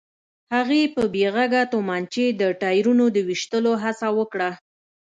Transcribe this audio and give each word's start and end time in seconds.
هغې 0.53 0.81
په 0.95 1.03
بې 1.13 1.25
غږه 1.35 1.61
تومانچې 1.73 2.25
د 2.39 2.41
ټايرونو 2.61 3.05
د 3.15 3.17
ويشتلو 3.27 3.71
هڅه 3.83 4.07
وکړه. 4.19 4.49